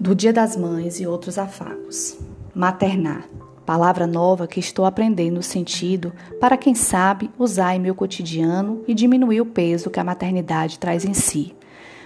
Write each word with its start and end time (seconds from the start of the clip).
do 0.00 0.14
Dia 0.14 0.32
das 0.32 0.56
Mães 0.56 0.98
e 0.98 1.06
outros 1.06 1.36
afagos. 1.36 2.16
Maternar. 2.54 3.28
Palavra 3.66 4.06
nova 4.06 4.46
que 4.46 4.58
estou 4.58 4.86
aprendendo 4.86 5.34
no 5.34 5.42
sentido 5.42 6.10
para 6.40 6.56
quem 6.56 6.74
sabe 6.74 7.30
usar 7.38 7.76
em 7.76 7.78
meu 7.78 7.94
cotidiano 7.94 8.82
e 8.88 8.94
diminuir 8.94 9.42
o 9.42 9.46
peso 9.46 9.90
que 9.90 10.00
a 10.00 10.04
maternidade 10.04 10.78
traz 10.78 11.04
em 11.04 11.12
si. 11.12 11.54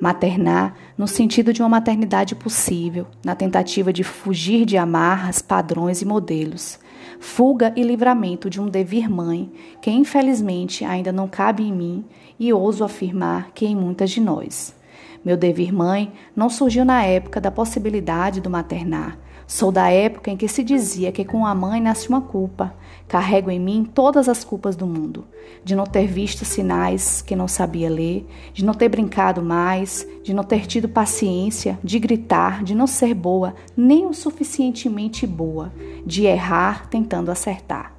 Maternar 0.00 0.74
no 0.98 1.06
sentido 1.06 1.52
de 1.52 1.62
uma 1.62 1.68
maternidade 1.68 2.34
possível, 2.34 3.06
na 3.24 3.36
tentativa 3.36 3.92
de 3.92 4.02
fugir 4.02 4.66
de 4.66 4.76
amarras, 4.76 5.40
padrões 5.40 6.02
e 6.02 6.04
modelos. 6.04 6.80
Fuga 7.20 7.72
e 7.76 7.84
livramento 7.84 8.50
de 8.50 8.60
um 8.60 8.66
devir 8.68 9.08
mãe 9.08 9.48
que 9.80 9.92
infelizmente 9.92 10.84
ainda 10.84 11.12
não 11.12 11.28
cabe 11.28 11.62
em 11.62 11.72
mim 11.72 12.04
e 12.36 12.52
ouso 12.52 12.82
afirmar 12.82 13.52
que 13.54 13.64
em 13.64 13.76
muitas 13.76 14.10
de 14.10 14.20
nós. 14.20 14.74
Meu 15.24 15.36
devir 15.36 15.72
mãe 15.72 16.12
não 16.34 16.48
surgiu 16.48 16.84
na 16.84 17.02
época 17.02 17.40
da 17.40 17.50
possibilidade 17.50 18.40
do 18.40 18.50
maternar. 18.50 19.18
Sou 19.46 19.70
da 19.70 19.88
época 19.90 20.28
em 20.30 20.36
que 20.36 20.48
se 20.48 20.64
dizia 20.64 21.12
que 21.12 21.24
com 21.24 21.46
a 21.46 21.54
mãe 21.54 21.80
nasce 21.80 22.08
uma 22.08 22.20
culpa. 22.20 22.74
Carrego 23.06 23.48
em 23.48 23.60
mim 23.60 23.88
todas 23.94 24.28
as 24.28 24.42
culpas 24.42 24.74
do 24.74 24.86
mundo. 24.86 25.24
De 25.64 25.76
não 25.76 25.84
ter 25.84 26.08
visto 26.08 26.44
sinais 26.44 27.22
que 27.22 27.36
não 27.36 27.46
sabia 27.46 27.88
ler, 27.88 28.26
de 28.52 28.64
não 28.64 28.74
ter 28.74 28.88
brincado 28.88 29.40
mais, 29.40 30.06
de 30.24 30.34
não 30.34 30.42
ter 30.42 30.66
tido 30.66 30.88
paciência, 30.88 31.78
de 31.82 32.00
gritar, 32.00 32.64
de 32.64 32.74
não 32.74 32.88
ser 32.88 33.14
boa, 33.14 33.54
nem 33.76 34.06
o 34.06 34.12
suficientemente 34.12 35.24
boa, 35.26 35.72
de 36.04 36.24
errar 36.24 36.88
tentando 36.88 37.30
acertar. 37.30 37.95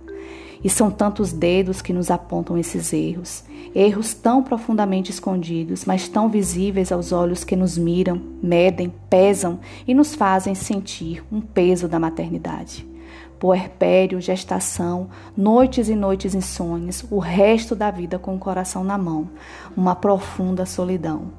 E 0.67 0.69
são 0.69 0.91
tantos 0.91 1.31
dedos 1.31 1.81
que 1.81 1.93
nos 1.93 2.11
apontam 2.11 2.57
esses 2.57 2.91
erros, 2.91 3.41
erros 3.73 4.13
tão 4.13 4.43
profundamente 4.43 5.09
escondidos, 5.09 5.85
mas 5.85 6.09
tão 6.09 6.27
visíveis 6.27 6.91
aos 6.91 7.13
olhos 7.13 7.45
que 7.45 7.55
nos 7.55 7.77
miram, 7.77 8.21
medem, 8.43 8.93
pesam 9.09 9.61
e 9.87 9.93
nos 9.93 10.13
fazem 10.13 10.53
sentir 10.53 11.23
um 11.31 11.39
peso 11.39 11.87
da 11.87 11.97
maternidade. 11.97 12.85
Puerpério, 13.39 14.19
gestação, 14.19 15.07
noites 15.37 15.87
e 15.87 15.95
noites 15.95 16.35
insônias, 16.35 17.05
o 17.09 17.17
resto 17.17 17.73
da 17.73 17.89
vida 17.89 18.19
com 18.19 18.35
o 18.35 18.39
coração 18.39 18.83
na 18.83 18.97
mão, 18.97 19.29
uma 19.73 19.95
profunda 19.95 20.65
solidão. 20.65 21.31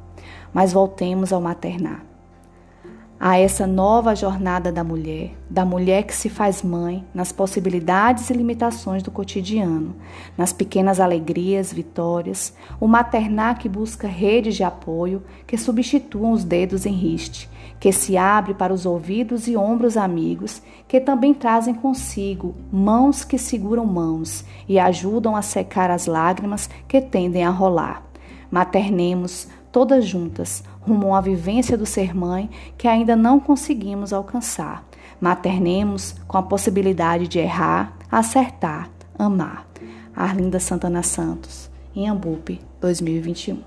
Mas 0.55 0.73
voltemos 0.73 1.35
ao 1.35 1.41
maternar 1.43 2.03
a 3.21 3.37
essa 3.37 3.67
nova 3.67 4.15
jornada 4.15 4.71
da 4.71 4.85
mulher, 4.85 5.33
da 5.51 5.65
mulher 5.65 6.05
que 6.05 6.15
se 6.15 6.29
faz 6.29 6.63
mãe, 6.63 7.05
nas 7.13 7.33
possibilidades 7.33 8.31
e 8.31 8.33
limitações 8.33 9.03
do 9.03 9.11
cotidiano, 9.11 9.97
nas 10.37 10.53
pequenas 10.53 11.01
alegrias, 11.01 11.73
vitórias, 11.73 12.55
o 12.79 12.87
maternar 12.87 13.59
que 13.59 13.69
busca 13.69 14.07
redes 14.07 14.55
de 14.55 14.63
apoio 14.63 15.23
que 15.47 15.59
substituam 15.59 16.31
os 16.31 16.45
dedos 16.45 16.87
em 16.87 16.93
riste, 16.93 17.51
que 17.81 17.91
se 17.91 18.17
abre 18.17 18.55
para 18.55 18.73
os 18.73 18.87
ouvidos 18.87 19.49
e 19.49 19.57
ombros 19.57 19.97
amigos, 19.97 20.63
que 20.87 21.01
também 21.01 21.35
trazem 21.35 21.75
consigo 21.75 22.55
mãos 22.71 23.25
que 23.25 23.37
seguram 23.39 23.85
mãos 23.85 24.45
e 24.69 24.79
ajudam 24.79 25.35
a 25.35 25.43
secar 25.43 25.91
as 25.91 26.07
lágrimas 26.07 26.71
que 26.87 27.01
tendem 27.01 27.45
a 27.45 27.51
rolar. 27.51 28.05
Maternemos 28.51 29.49
todas 29.73 30.07
juntas, 30.07 30.63
rumo 30.81 31.15
à 31.15 31.21
vivência 31.21 31.77
do 31.77 31.87
ser 31.87 32.15
mãe 32.15 32.49
que 32.77 32.89
ainda 32.89 33.15
não 33.17 33.41
conseguimos 33.41 34.13
alcançar. 34.13 34.85
Maternemos 35.21 36.15
com 36.27 36.39
a 36.39 36.43
possibilidade 36.43 37.27
de 37.27 37.39
errar, 37.39 37.97
acertar, 38.11 38.89
amar. 39.19 39.69
Arlinda 40.15 40.59
Santana 40.59 41.03
Santos, 41.05 41.71
em 41.95 42.09
Ambupe, 42.09 42.61
2021. 42.81 43.63